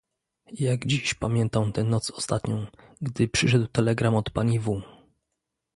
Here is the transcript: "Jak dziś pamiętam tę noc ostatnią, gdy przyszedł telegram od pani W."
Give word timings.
"Jak 0.59 0.85
dziś 0.87 1.13
pamiętam 1.13 1.71
tę 1.73 1.83
noc 1.83 2.09
ostatnią, 2.11 2.65
gdy 3.01 3.27
przyszedł 3.27 3.67
telegram 3.67 4.15
od 4.15 4.29
pani 4.29 4.59
W." 4.59 4.81